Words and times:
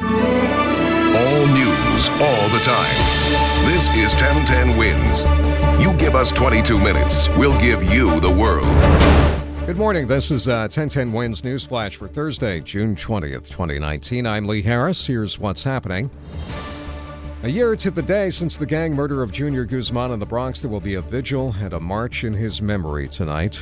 All 0.00 1.46
news, 1.48 2.08
all 2.08 2.48
the 2.50 2.60
time. 2.62 2.94
This 3.66 3.88
is 3.96 4.14
1010 4.14 4.76
Wins. 4.76 5.24
You 5.82 5.92
give 5.94 6.14
us 6.14 6.30
22 6.30 6.78
minutes, 6.78 7.28
we'll 7.36 7.58
give 7.60 7.82
you 7.82 8.20
the 8.20 8.30
world. 8.30 8.66
Good 9.66 9.76
morning. 9.76 10.06
This 10.06 10.30
is 10.30 10.46
uh, 10.46 10.70
1010 10.70 11.12
Wins 11.12 11.42
News 11.42 11.64
Flash 11.64 11.96
for 11.96 12.06
Thursday, 12.06 12.60
June 12.60 12.94
20th, 12.94 13.48
2019. 13.48 14.24
I'm 14.24 14.46
Lee 14.46 14.62
Harris. 14.62 15.04
Here's 15.04 15.38
what's 15.40 15.64
happening. 15.64 16.10
A 17.42 17.48
year 17.48 17.74
to 17.74 17.90
the 17.90 18.02
day 18.02 18.30
since 18.30 18.56
the 18.56 18.66
gang 18.66 18.94
murder 18.94 19.22
of 19.22 19.32
Junior 19.32 19.64
Guzman 19.64 20.12
in 20.12 20.20
the 20.20 20.26
Bronx, 20.26 20.60
there 20.60 20.70
will 20.70 20.80
be 20.80 20.94
a 20.94 21.00
vigil 21.00 21.54
and 21.58 21.72
a 21.72 21.80
march 21.80 22.22
in 22.22 22.32
his 22.32 22.62
memory 22.62 23.08
tonight. 23.08 23.60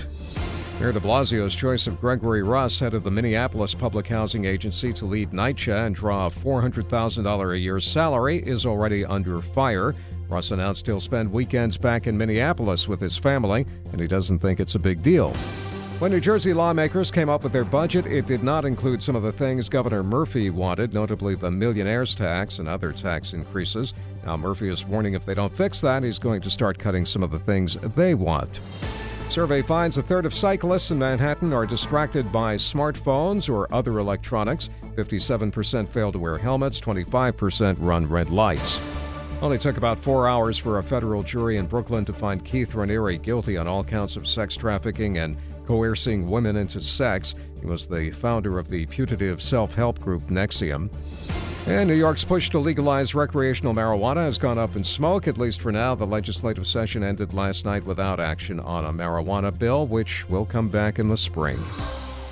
Mayor 0.79 0.93
de 0.93 1.01
Blasio's 1.01 1.55
choice 1.55 1.87
of 1.87 1.99
Gregory 1.99 2.43
Russ, 2.43 2.79
head 2.79 2.93
of 2.93 3.03
the 3.03 3.11
Minneapolis 3.11 3.73
Public 3.73 4.07
Housing 4.07 4.45
Agency, 4.45 4.93
to 4.93 5.07
lead 5.07 5.31
NYCHA 5.31 5.87
and 5.87 5.95
draw 5.95 6.27
a 6.27 6.31
$400,000 6.31 7.53
a 7.53 7.59
year 7.59 7.81
salary 7.81 8.43
is 8.43 8.67
already 8.67 9.03
under 9.03 9.41
fire. 9.41 9.95
Russ 10.29 10.51
announced 10.51 10.85
he'll 10.85 11.01
spend 11.01 11.33
weekends 11.33 11.79
back 11.79 12.07
in 12.07 12.19
Minneapolis 12.19 12.89
with 12.89 13.01
his 13.01 13.17
family, 13.17 13.65
and 13.91 13.99
he 13.99 14.07
doesn't 14.07 14.41
think 14.41 14.61
it's 14.61 14.75
a 14.75 14.79
big 14.79 15.03
deal. 15.03 15.33
When 15.99 16.13
New 16.13 16.21
Jersey 16.21 16.53
lawmakers 16.53 17.11
came 17.11 17.31
up 17.31 17.43
with 17.43 17.55
their 17.55 17.65
budget, 17.65 18.05
it 18.05 18.27
did 18.27 18.43
not 18.43 18.67
include 18.67 19.03
some 19.03 19.17
of 19.17 19.23
the 19.23 19.33
things 19.33 19.71
Governor 19.71 20.05
Murphy 20.05 20.51
wanted, 20.51 20.93
notably 20.93 21.37
the 21.37 21.51
millionaire's 21.51 22.15
tax 22.15 22.59
and 22.59 22.69
other 22.69 22.93
tax 22.93 23.33
increases. 23.33 23.95
Now, 24.27 24.37
Murphy 24.37 24.69
is 24.69 24.85
warning 24.85 25.15
if 25.15 25.25
they 25.25 25.33
don't 25.33 25.57
fix 25.57 25.81
that, 25.81 26.03
he's 26.03 26.19
going 26.19 26.43
to 26.43 26.51
start 26.51 26.79
cutting 26.79 27.07
some 27.07 27.23
of 27.23 27.31
the 27.31 27.39
things 27.39 27.79
they 27.97 28.13
want. 28.13 28.61
Survey 29.29 29.61
finds 29.61 29.99
a 29.99 30.03
third 30.03 30.25
of 30.25 30.33
cyclists 30.33 30.93
in 30.93 30.99
Manhattan 30.99 31.53
are 31.53 31.67
distracted 31.67 32.31
by 32.31 32.55
smartphones 32.55 33.53
or 33.53 33.73
other 33.75 33.99
electronics. 33.99 34.71
57% 34.95 35.89
fail 35.89 36.13
to 36.13 36.19
wear 36.19 36.39
helmets, 36.39 36.81
25% 36.81 37.77
run 37.81 38.09
red 38.09 38.31
lights. 38.31 38.81
Only 39.43 39.59
took 39.59 39.77
about 39.77 39.99
four 39.99 40.29
hours 40.29 40.57
for 40.57 40.79
a 40.79 40.83
federal 40.83 41.23
jury 41.23 41.59
in 41.59 41.67
Brooklyn 41.67 42.05
to 42.07 42.13
find 42.13 42.43
Keith 42.45 42.73
Raniere 42.73 43.21
guilty 43.21 43.59
on 43.59 43.69
all 43.69 43.85
counts 43.85 44.17
of 44.17 44.27
sex 44.27 44.57
trafficking 44.57 45.19
and 45.19 45.37
coercing 45.67 46.31
women 46.31 46.57
into 46.57 46.81
sex. 46.81 47.35
Was 47.67 47.87
the 47.87 48.13
founder 48.13 48.59
of 48.59 48.69
the 48.69 48.87
putative 48.87 49.43
self 49.43 49.75
help 49.75 50.01
group 50.01 50.23
NXIVM. 50.29 50.89
And 51.67 51.89
New 51.89 51.97
York's 51.97 52.23
push 52.23 52.49
to 52.51 52.61
legalize 52.61 53.13
recreational 53.13 53.75
marijuana 53.75 54.25
has 54.25 54.39
gone 54.39 54.57
up 54.57 54.77
in 54.77 54.85
smoke, 54.85 55.27
at 55.27 55.37
least 55.37 55.61
for 55.61 55.73
now. 55.73 55.97
The 55.97 56.07
legislative 56.07 56.65
session 56.65 57.03
ended 57.03 57.35
last 57.35 57.65
night 57.65 57.85
without 57.85 58.21
action 58.21 58.61
on 58.61 58.85
a 58.85 58.93
marijuana 58.93 59.57
bill, 59.59 59.89
which 59.89 60.29
will 60.29 60.47
come 60.47 60.69
back 60.69 61.01
in 61.01 61.09
the 61.09 61.17
spring. 61.17 61.59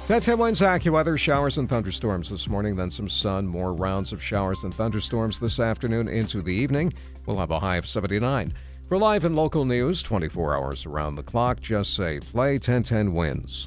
10 0.07 0.39
Wins 0.39 0.61
AccuWeather, 0.61 1.19
showers 1.19 1.59
and 1.59 1.69
thunderstorms 1.69 2.31
this 2.31 2.48
morning, 2.48 2.77
then 2.77 2.93
some 2.93 3.09
sun, 3.09 3.45
more 3.45 3.75
rounds 3.75 4.13
of 4.13 4.23
showers 4.23 4.63
and 4.63 4.73
thunderstorms 4.73 5.41
this 5.41 5.59
afternoon 5.59 6.07
into 6.07 6.41
the 6.41 6.55
evening. 6.55 6.93
We'll 7.27 7.39
have 7.39 7.51
a 7.51 7.59
high 7.59 7.77
of 7.77 7.89
79. 7.89 8.55
For 8.89 8.98
live 8.98 9.25
and 9.25 9.35
local 9.35 9.65
news, 9.65 10.01
24 10.03 10.57
hours 10.57 10.87
around 10.87 11.17
the 11.17 11.23
clock, 11.25 11.61
just 11.61 11.95
say 11.95 12.20
play 12.20 12.53
1010 12.53 13.14
wins. 13.14 13.67